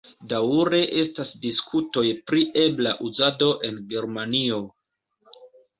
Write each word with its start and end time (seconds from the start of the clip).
Daŭre 0.29 0.79
estas 1.01 1.33
diskutoj 1.43 2.05
pri 2.31 2.43
ebla 2.65 2.97
uzado 3.11 3.53
en 3.71 3.81
Germanio. 3.95 4.63